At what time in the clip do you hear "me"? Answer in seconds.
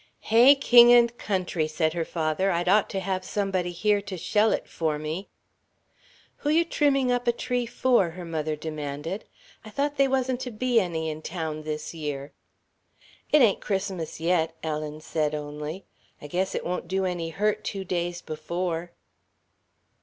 4.97-5.27